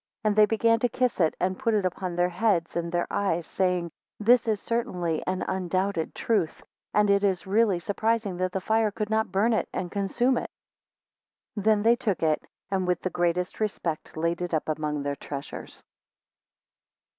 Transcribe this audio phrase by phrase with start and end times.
[0.23, 3.05] 9 Then they began to kiss it, and put it upon their heads and their
[3.11, 8.61] eyes saying, This is certainly an undoubted truth, and it is really surprising that the
[8.61, 10.49] fire could not burn it, and consume it.
[11.55, 12.41] 10 Then they took it,
[12.71, 15.83] and with the greatest respect laid it up among their treasures.